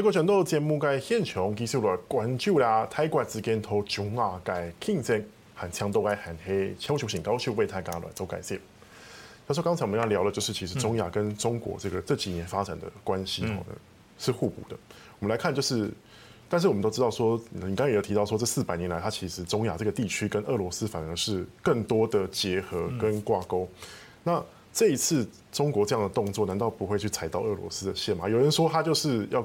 [0.00, 5.22] 泰国全都节目嘅现场继续来关注啦，泰国之间同中亚嘅竞争
[5.54, 8.58] 和强度嘅很系全球性高手为大家来做解释。
[9.46, 13.62] 他说刚才我们要聊的，就是其实中亚跟中国这个这几年发展的关系哦，
[14.16, 14.76] 是互补的。
[15.18, 15.92] 我们来看，就是，
[16.48, 23.68] 但是我们都知道说，你刚刚也有提到说，这四百年来，它其实中亚这个地区跟俄罗斯反而是更多的结合跟挂钩。
[24.24, 24.42] 那
[24.72, 28.26] 这一次中国这样的动作，难道不会去踩到俄罗斯的线吗？
[28.26, 29.44] 有人说他就是要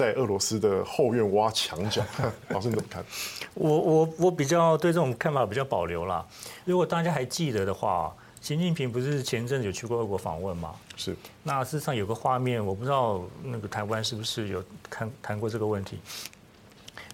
[0.00, 2.02] 在俄罗斯的后院挖墙角。
[2.48, 3.04] 老师你怎么看？
[3.52, 6.26] 我我我比较对这种看法比较保留啦。
[6.64, 10.74] 如果大家还记得的话，习近平不是前阵子有去过俄国访问吗？
[10.96, 11.14] 是。
[11.42, 15.98] 那事实上有个画面，我不知道那个台湾是不是有谈谈过这个问题。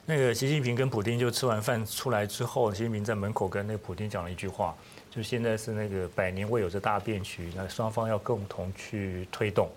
[0.04, 4.72] 那个习近平跟普丁就吃完饭出来之后，习近平在门口跟那个普丁讲了一句话。
[5.10, 9.68] 就现在是那个百年未有的大变局，那双方要共同去推动。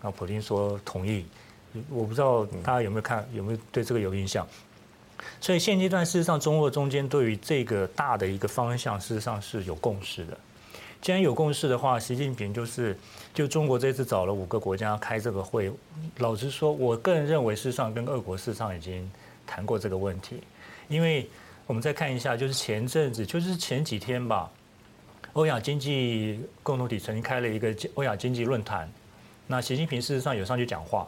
[0.00, 1.24] 然后普丁说同意，
[1.88, 4.46] 我不知道大家有没有看，有没有对这个有印象？
[5.40, 10.36] 所以现阶段事实上中俄中间对于这个大的一个方向，事实上是有共识的。
[11.00, 12.96] 既然有共识的话，习近平就是
[13.34, 15.70] 就中国这次找了五个国家开这个会，
[16.18, 19.10] 老实说，我个人认为事实上跟俄国事实上已经
[19.46, 20.40] 谈过这个问题，
[20.88, 21.28] 因为
[21.66, 24.50] 我们再看一下，就是前阵子，就是前几天吧。
[25.34, 28.90] 欧亚经济共同体曾经开了一个欧亚经济论坛，
[29.46, 31.06] 那习近平事实上有上去讲话，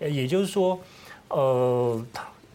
[0.00, 0.78] 也就是说，
[1.28, 2.06] 呃，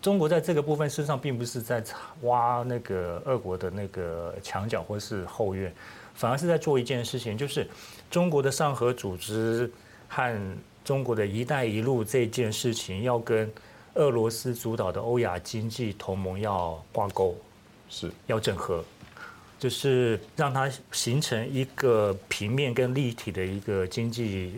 [0.02, 1.84] 中国在这个部分事实上并不是在
[2.22, 5.73] 挖那个俄国的那个墙角或是后院，
[6.14, 7.67] 反而是在做一件事情，就是
[8.09, 9.72] 中国的上合组织
[10.08, 13.52] 和中国的一带一路这件事情要跟
[13.95, 17.36] 俄罗斯主导的欧亚经济同盟要挂钩，
[17.89, 18.84] 是要整合。
[19.59, 24.56] 就是让它形成一个平面跟立体的一个经济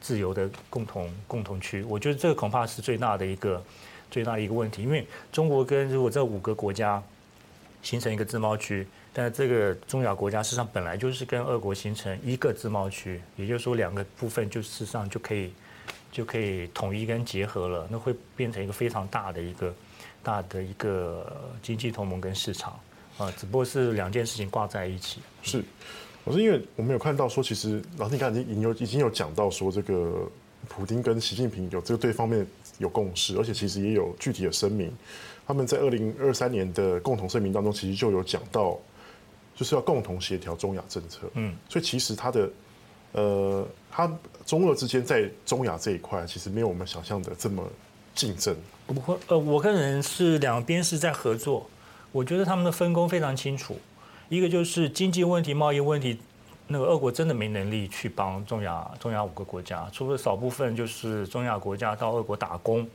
[0.00, 3.62] 自由的共同共同区，我觉得这个恐怕是最大的一个
[4.10, 4.82] 最大的一个问题。
[4.82, 7.02] 因为中国跟如果这五个国家
[7.82, 15.52] 形成一个自贸区，但这个中亚国家事实上本来就是跟俄国形成一个自贸区，也就是说两个部分就事实上就可以
[16.10, 19.74] 就可以统一跟结合了，那会变成一个非常大的一个
[20.22, 22.78] 大的一个经济同盟跟市场。
[23.18, 25.20] 啊，只不过是两件事情挂在一起。
[25.42, 25.62] 是，
[26.24, 30.28] 我是因为我们有看到说，其实老师你刚才已经有已经有讲到说，这个
[30.68, 32.46] 普丁跟习近平有这个对方面
[32.78, 34.92] 有共识，而且其实也有具体的声明。
[35.46, 38.78] 他们在二零二三年的共同声明当中，其实就有讲到，
[39.56, 41.28] 就是要共同协调中亚政策。
[41.34, 42.50] 嗯，所以其实他的
[43.12, 44.12] 呃，他
[44.46, 47.66] 中俄之间在中亚这一块，其实没有我们想象的这么
[48.14, 48.54] 竞争。
[48.86, 51.68] 不会，呃，我个人是两边是在合作。
[52.12, 53.76] 我觉得他们的分工非常清楚，
[54.30, 56.16] 一个就是经济问题、贸易问题，
[56.68, 62.88] 那个俄国真的没能力去帮中亚中亚五个国家，除了少部分就是中亚国家到俄国打工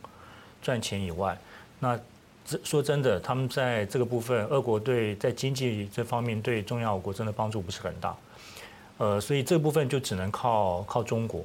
[0.62, 1.38] 赚钱以外，
[1.78, 2.00] 那
[2.46, 8.16] 这说真的，他们在这个部分，俄国对在经济这方面对中亚五国真的帮助不是很大，
[8.98, 11.44] 呃，所以这部分就只能靠靠中国。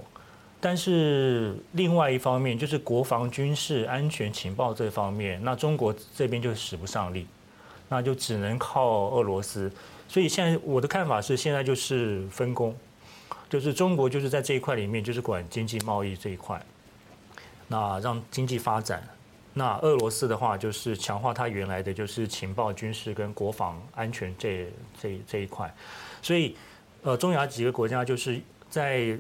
[0.61, 7.27] 但是另外一方面，就是国防、军事、安全、情报这方面，那中国这边就使不上力。
[7.93, 9.69] 那就只能靠俄罗斯，
[10.07, 12.73] 所以现在我的看法是，现在就是分工，
[13.49, 16.65] 就是中国就是在这一块里面就是管经济贸易这一块，
[17.67, 19.03] 那让经济发展，
[19.55, 24.73] 那俄罗斯的话就是强化它原来的就是情报、军事跟国防安全这
[25.03, 25.75] 这这一块，
[26.23, 26.55] 所以
[27.03, 29.19] 呃中亚几个国家就是在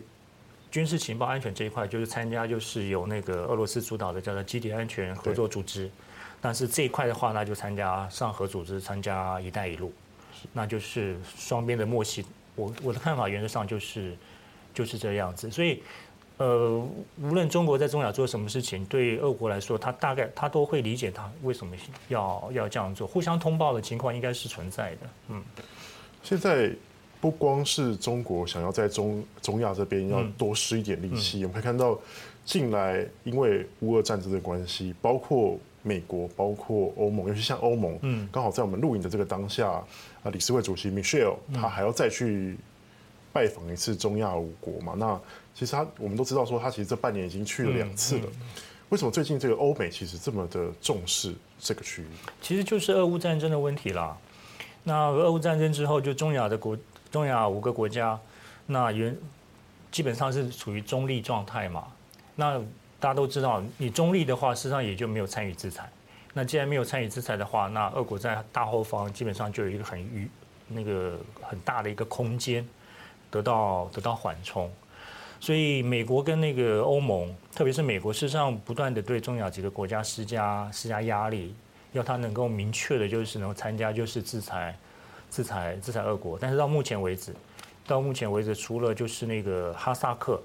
[0.71, 5.91] 军事情报安全这一块就是参加就是有那个俄罗斯主导的叫做基地安全合作组织。
[6.43, 9.93] 但是这一块的话，那就参加上合组织，参加“一带一路”，
[10.55, 12.25] 那就是双边的默契。
[12.57, 14.17] 我我的看法原则上就是
[14.73, 15.51] 就是这样子。
[15.51, 15.83] 所以，
[16.39, 16.83] 呃，
[17.21, 21.77] 无论中国在中亚做什么事情，对俄国来说，他大概他都会理解他为什么
[22.09, 23.07] 要要这样做。
[23.07, 24.99] 互相通报的情况应该是存在的。
[25.29, 25.43] 嗯，
[26.23, 26.73] 现在
[27.21, 31.99] 不光是中国想要在中中亚这边要多施一点力气，我们可以看到
[32.47, 35.59] 近来因为乌俄战争的关系，包括。
[35.83, 39.71] 美国包括欧盟，尤其像欧盟，嗯，刚好在我们录影的这个当下，
[40.23, 42.57] 啊，理事会主席 Michelle 他还要再去
[43.33, 44.95] 拜访一次中亚五国嘛？
[44.97, 45.21] 那
[45.55, 48.27] 其实他我们都知道说，他其实这半年已经去了两次了。
[48.89, 52.07] 为什么最近这个欧美其实这么的重视这个区域？
[52.43, 54.17] 其实就是俄乌战争的问题啦。
[54.83, 56.77] 那俄乌战争之后，就中亚的国，
[57.11, 58.19] 中亚五个国家，
[58.67, 59.17] 那原
[59.93, 61.85] 基本上是处于中立状态嘛。
[62.35, 62.61] 那
[63.01, 65.91] 大家都知道，你中立的话，事实上也就没有参与制裁。
[66.35, 70.29] 那既然没有参与制裁的话，那俄国在大后方基本上就有一个很余
[70.69, 72.65] 那个很大的一个空间，
[73.31, 74.71] 得到得到缓冲。
[75.41, 81.55] 所以美国跟那个欧盟，特别是美国，事实上不断的对中亚几个国家施加施加压力，
[81.93, 84.77] 要他能够明确的，就是能够参加，就是制裁
[85.31, 86.39] 制裁制裁俄国。
[86.39, 87.35] 但是到目前为止，
[87.87, 90.41] 到目前为止，除了就是那个哈萨克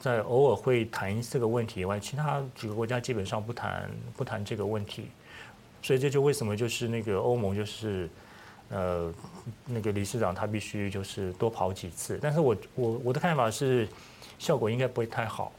[0.00, 5.04] 在偶尔会谈这个问题以外，其他几个国家基本上不谈不谈这个问题。
[5.82, 8.08] 所以这就为什么就是那个欧盟就是。
[8.72, 9.12] 呃，
[9.66, 13.88] 那个理事长他必须就是多跑几次，但是我我我的看法是，
[14.38, 15.50] 效果应该不会太好，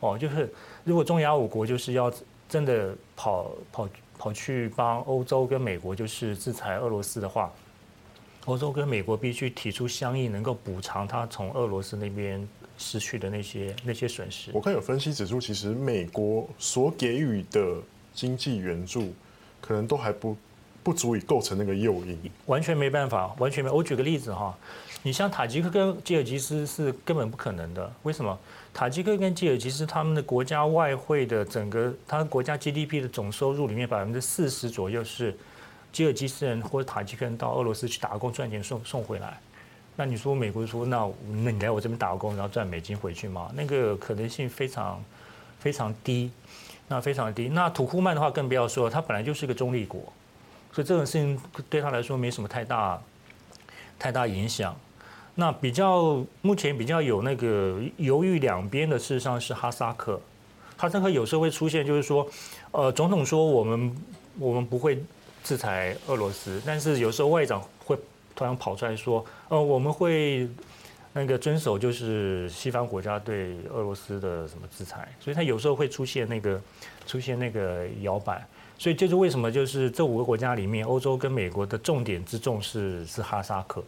[0.00, 0.52] 哦，就是
[0.84, 2.12] 如果中亚五国就是要
[2.50, 3.88] 真的跑跑
[4.18, 7.50] 跑去帮欧洲跟美国就是制裁俄罗斯的话，
[8.44, 12.46] 欧洲跟美国必须提出相应能够补偿他从俄罗斯那边
[12.82, 14.50] 失去的那些那些损失。
[14.52, 17.76] 我看有分析指出，其实美国所给予的
[18.12, 19.14] 经济援助
[19.60, 20.36] 可能都还不。
[20.84, 23.70] 不足以构成那个诱因，完全没办法，完全没。
[23.70, 24.52] 我举个例子哈，
[25.04, 27.88] 你像塔吉克跟吉尔吉斯是根本不可能的。
[28.02, 28.36] 为什么？
[28.74, 35.32] 塔吉克跟吉尔吉斯他们的国家外汇的整个，他国家 GDP 的总收入里面百分之四十左右是
[35.92, 39.38] 吉尔吉斯人或者塔吉克人到俄罗斯去打工赚钱送送回来。
[39.96, 41.08] 那你说美国说，那
[41.42, 43.50] 那你来我这边打工，然后赚美金回去吗？
[43.54, 45.02] 那个可能性非常
[45.58, 46.30] 非常低，
[46.88, 47.48] 那非常低。
[47.48, 50.00] 那土库曼的话更不要说，他本来就是一个中立国。
[50.72, 53.00] 所以这种事情对他来说没什么太大
[53.98, 54.74] 太大影响。
[55.34, 60.20] 那比较目前比较有那个犹豫两边的，事实上是哈萨克。
[60.76, 62.26] 哈萨克有时候会出现，就是说，
[62.70, 63.96] 呃，总统说我们
[64.38, 65.02] 我们不会
[65.44, 67.96] 制裁俄罗斯，但是有时候外长会
[68.34, 70.48] 突然跑出来说，呃，我们会
[71.12, 75.08] 那个遵守就是西方国家对俄罗斯的什么制裁。
[75.20, 76.60] 所以他有时候会出现那个
[77.06, 78.44] 出现那个摇摆。
[78.78, 83.84] 所以就是为什么就是这五个国家里面，欧洲跟美国的重点之重是是哈萨克，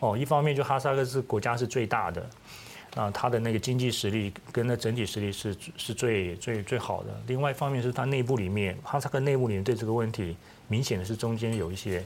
[0.00, 2.28] 哦，一方面就哈萨克是国家是最大的，
[2.94, 7.08] 啊，它的那个经济实力跟那整体实力是是最最最好的。
[7.26, 10.36] 另外一方面是它内部里面，哈萨克内部里面对这个问题
[10.66, 12.04] 明显的是中间有一些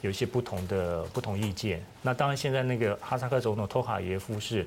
[0.00, 1.84] 有一些不同的不同意见。
[2.02, 4.66] 那当然现在那个哈萨克总统托卡耶夫是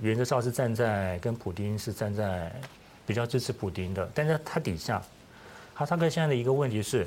[0.00, 2.52] 原则上是站在跟普丁是站在
[3.06, 5.02] 比较支持普丁的，但是他底下。
[5.74, 7.06] 哈萨克现在的一个问题是，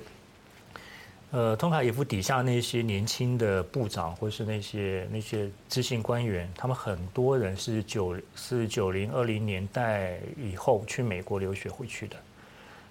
[1.32, 12.16] 呃，托卡耶夫底下那些年轻的部长或是那些那些知性官员，他们很多人是九是九零二零年代以后去美国留学回去的，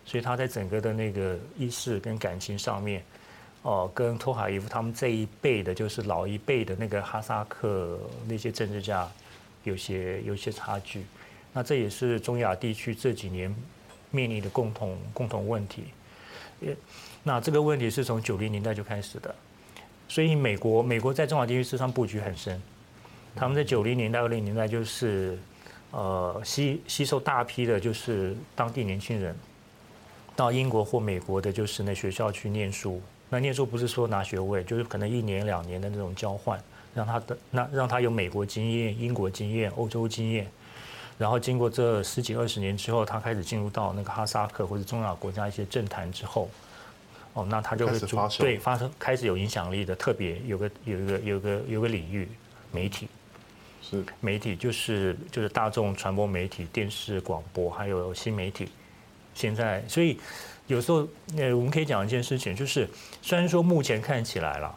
[0.04, 3.02] 所以他在整个的那个意识跟感情上面，
[3.62, 9.08] 哦、跟托卡伊夫他们这一辈的，就是老一辈的那个哈萨克那些政治家
[9.64, 11.05] 有些有些差距，
[11.52, 13.55] 那这也是中亚地区这几年。
[14.10, 15.84] 面临的共同共同问题，
[17.25, 19.34] 那这个问题是从九零年代就开始的，
[20.08, 22.58] 所以美国美国在中亚地区事实上布局很深，
[23.37, 25.38] 他们在九零年代、二零年代就是
[25.90, 29.37] 呃吸吸收大批的就是当地年轻人
[30.34, 33.02] 到英国或美国的，就是那学校去念书。
[33.30, 36.58] 那念书不是说拿学位，就是可能一年两年的那种交换，
[36.94, 40.46] 让他的那让他有美国经验、英国经验、欧洲经验。
[41.19, 46.48] 然后经过这十几二十年之后，他开始进入到那个哈萨克或者中亚国家一些政坛之后，
[47.32, 52.28] 哦，那他就会发对发生开始有影响力的，特别有个有一个有个有个领域，
[52.70, 53.08] 媒体
[53.82, 58.68] 是媒体就是就是大众传播媒体、电视广播还有新媒体。
[59.38, 60.18] 现在所以
[60.66, 62.88] 有时候呃我们可以讲一件事情，就是
[63.23, 64.75] 虽然说目前看起来了，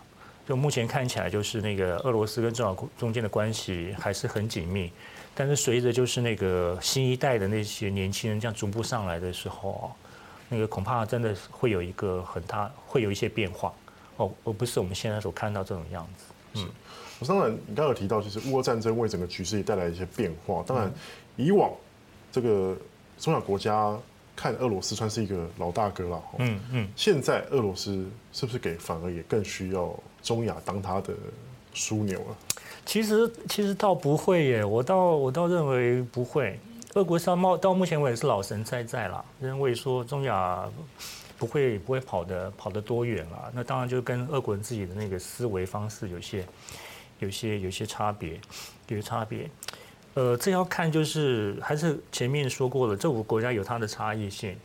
[0.47, 4.91] 就目前看起来就是那个俄罗斯跟中国中间的关系还是很紧密。
[5.33, 9.91] 但是随着就是那个新一代的那些年轻人这样逐步上来的时候，
[10.49, 13.73] 那个恐怕真的会有一个很大，会有一些变化
[14.17, 16.25] 哦，而不是我们现在所看到这种样子。
[16.55, 16.69] 嗯，
[17.19, 20.61] 我当然你刚刚有提到，就是乌俄战争为整个局势也带来一些变化。
[20.67, 20.91] 当然，
[21.37, 21.71] 以往
[22.29, 22.77] 这个
[23.17, 23.97] 中亚国家
[24.35, 26.23] 看俄罗斯算是一个老大哥了。
[26.39, 26.89] 嗯嗯。
[26.95, 31.13] 现在俄罗斯是不是给反而也更需要中亚当他的
[31.73, 32.35] 枢纽了？
[32.85, 36.59] 其实其实倒不会耶，我倒我倒认为不会。
[36.95, 40.67] 俄国商贸到目前为止是老神在在了，认为说中亚
[41.37, 43.51] 不会不会跑得跑得多远了。
[43.53, 46.45] 那当然就跟俄国人自己的那个思维方式有些
[47.19, 48.39] 有些有些差别，
[48.87, 49.49] 有些差别。
[50.13, 54.55] 呃，这要看就是还是前面说过了，这五个国家有它的差异性。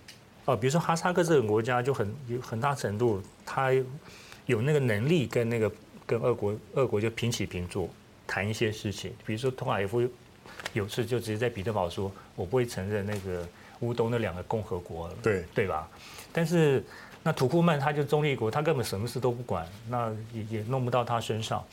[0.45, 3.71] 呃，比如说哈萨克这个国家就很有很大程度，它
[4.47, 5.71] 有那个能力跟那个
[6.07, 7.89] 跟俄国俄国就平起平坐。
[8.29, 10.03] 谈一些事情，比如说托卡耶夫
[10.73, 13.47] 有次就直接在彼得堡说：“我不会承认那个
[13.79, 15.89] 乌东那两个共和国了。”对对吧？
[16.33, 16.85] 但是
[17.23, 21.65] 那土库曼他就中立国，他根本什么事都不管，那也也弄不到他身上。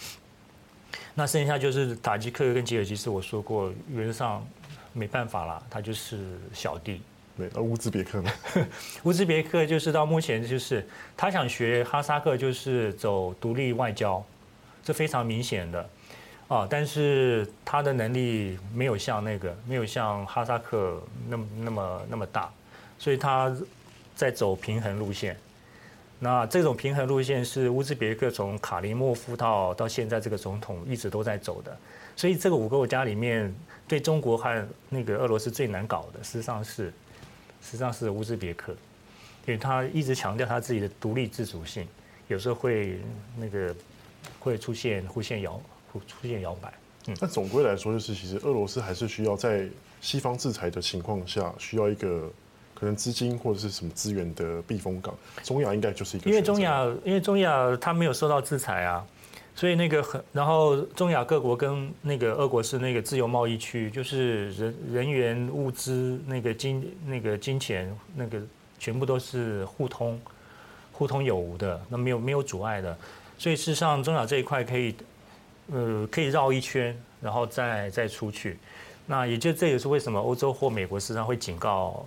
[1.16, 4.46] 那剩下就是塔吉克跟吉尔吉斯，我说过，原则上
[4.94, 7.02] 没办法啦，他就是小弟。
[7.38, 8.32] 对，那乌兹别克呢？
[9.04, 14.24] 乌兹别克就是到目前就是他想学哈萨克，就是走独立外交，
[14.84, 15.90] 这非常明显的
[16.48, 16.68] 啊。
[16.70, 22.52] 但是他的能力没有像那个，没有像哈萨克那么那么那么大，
[23.00, 23.56] 所以他
[24.16, 25.36] 在走平衡路线。
[26.24, 31.78] 那这种平衡路线是乌兹别克从卡林莫夫到到现在这个总统一直都在走的。
[32.16, 33.54] 所以这个五个国家里面，
[33.88, 36.92] 对中国和那个俄罗斯最难搞的，实际上是。
[37.66, 38.74] 实际上是乌兹别克，
[39.46, 41.88] 因为他一直强调他自己的独立自主性，
[42.28, 43.00] 有时候会
[43.38, 43.74] 那个
[44.38, 45.62] 会出现出现摇
[46.06, 46.74] 出现摇摆。
[47.08, 49.66] 嗯，那总归来说，就是其实俄罗斯还是需要在
[50.02, 52.30] 西方制裁的情况下，需要一个
[52.84, 55.16] 可能资金或者是什么资源的避风港。
[55.42, 59.06] 中亚应该就是一个，因为中亚因为中亚它没有受到制裁啊。
[59.56, 68.42] 所以那个很，然后中亚各国跟那个俄国是那个自由贸易区，就是人人员、物资、那个金、那个金钱，那个
[68.80, 70.20] 全部都是互通、
[70.92, 72.98] 互通有无的，那没有没有阻碍的。
[73.38, 74.96] 所以事实上，中亚这一块可以，
[75.72, 78.58] 呃，可以绕一圈，然后再再出去。
[79.06, 82.04] 那也就这也是为什么欧洲或美国时常会警告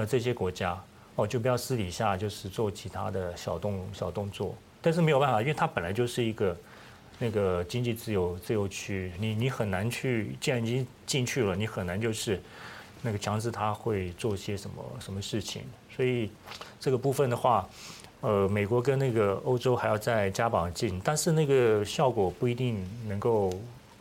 [0.00, 0.78] 的这些国家，
[1.16, 4.54] 哦，就不要私底下就是做其他的小动小动作。
[4.82, 6.56] 但是没有办法，因为它本来就是一个。
[7.16, 12.42] 那个经济自由自由区，你你很难去，既然已经进去了，你很难就是
[13.02, 15.62] 那个强制他会做些什么什么事情。
[15.94, 16.28] 所以
[16.80, 17.68] 这个部分的话，
[18.20, 23.48] 呃，美国跟那个欧洲还要再加把劲，但是那个效果不一定能够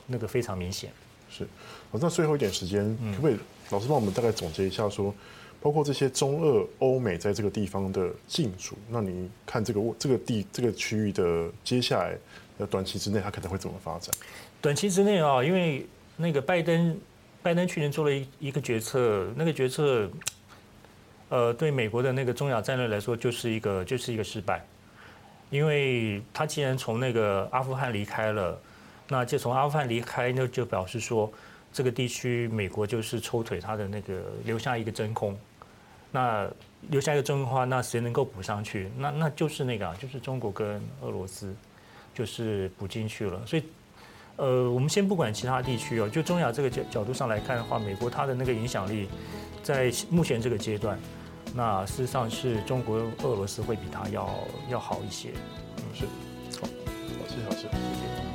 [0.08, 0.90] 那个非常明显。
[1.30, 1.48] 是，
[1.92, 2.84] 好，那最后一点时间，
[3.14, 3.38] 可不可以
[3.70, 5.16] 老师帮我们大概总结一下说，说
[5.64, 12.16] 包括这些中俄欧美在这个地方的进驻，那你看这个这个地这个区域的接下来。
[12.56, 14.14] 的短期之内，它可能会怎么发展？
[14.62, 16.96] 短期之内啊，因为那个拜登，
[17.42, 20.08] 拜登去年做了一一个决策，那个决策，
[21.30, 24.64] 呃，对美国的那个中亚战略来说，就是一个就是一个失败，
[25.50, 28.62] 因为他既然从那个阿富汗离开了，
[29.10, 31.34] 那就从阿富汗离开，那就表示说
[31.74, 35.36] 这个地区美国就是抽腿，他的那个留下一个真空，
[36.14, 36.50] 那
[36.92, 38.90] 留下一个真空的话，那谁能够补上去？
[38.98, 41.54] 那那就是那个啊，就是中国跟俄罗斯。
[42.16, 43.64] 就是补进去了，所以，
[44.36, 49.10] 呃，我们先不管其他地区哦，就中亚这个角角度上来看的话，美国它的那个影响力，
[49.64, 50.96] 在目前这个阶段，
[51.56, 54.30] 那事实上是中国、俄罗斯会比它要
[54.70, 55.32] 要好一些。
[55.78, 56.06] 嗯，是，
[56.62, 58.33] 好，好，谢谢老师，谢谢。